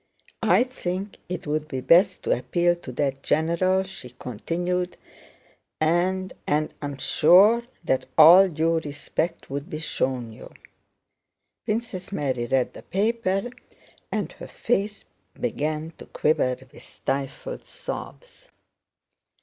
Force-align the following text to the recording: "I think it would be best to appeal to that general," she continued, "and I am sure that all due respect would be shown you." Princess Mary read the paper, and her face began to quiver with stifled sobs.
"I 0.41 0.63
think 0.63 1.17
it 1.29 1.45
would 1.45 1.67
be 1.67 1.79
best 1.79 2.23
to 2.23 2.31
appeal 2.35 2.75
to 2.75 2.91
that 2.93 3.21
general," 3.21 3.83
she 3.83 4.09
continued, 4.09 4.97
"and 5.79 6.33
I 6.47 6.69
am 6.81 6.97
sure 6.97 7.61
that 7.83 8.07
all 8.17 8.47
due 8.49 8.79
respect 8.79 9.51
would 9.51 9.69
be 9.69 9.77
shown 9.77 10.31
you." 10.33 10.55
Princess 11.65 12.11
Mary 12.11 12.47
read 12.47 12.73
the 12.73 12.81
paper, 12.81 13.51
and 14.11 14.31
her 14.31 14.47
face 14.47 15.05
began 15.39 15.93
to 15.99 16.07
quiver 16.07 16.55
with 16.73 16.81
stifled 16.81 17.65
sobs. 17.67 18.49